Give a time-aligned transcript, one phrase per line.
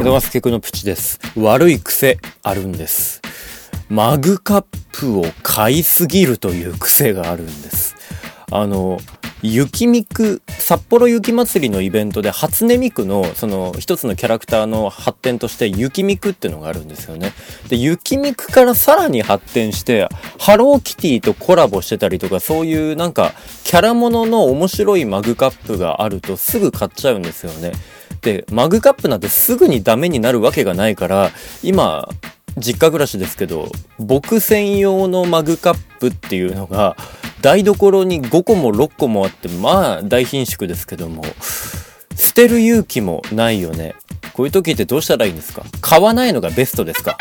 [0.00, 1.20] 江戸川助君のプチです。
[1.36, 3.20] 悪い癖あるんです。
[3.90, 7.96] マグカップを買いすぎるという癖があるんです。
[8.50, 8.98] あの、
[9.42, 17.34] 雪ミク、札幌雪まつりのイベントで初音ミクのその一つのキャラクターの発展として雪ミクっていうのがあるんですよね。
[17.68, 27.72] で、雪ミクからさらに発展して、ハローキティとコラボしてたりとか、そういうなんかキャラものの面白いマグカップがあるとすぐ買っちゃうんですよね。
[28.22, 31.30] で、マグカップなんてすぐにダメになるわけがないから、
[31.62, 32.08] 今、
[32.56, 36.96] 実家暮らしですけど、僕専用のマグカップっていうのが、
[37.40, 41.24] 台所に5個も6個もあって、まあ大貧縮ですけども、
[42.16, 43.94] 捨てる勇気もないよね。
[44.34, 45.64] こういう時ってどうしたらいいんですか？
[45.80, 47.16] 買わないのがベストですか？